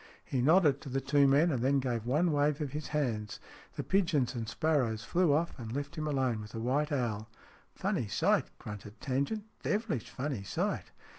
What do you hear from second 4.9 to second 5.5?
flew